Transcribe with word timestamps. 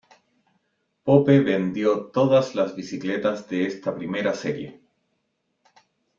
Pope 1.03 1.41
vendió 1.41 2.05
todas 2.07 2.55
las 2.55 2.75
bicicletas 2.75 3.47
de 3.49 3.67
esta 3.67 3.93
primera 3.95 4.33
serie. 4.33 4.81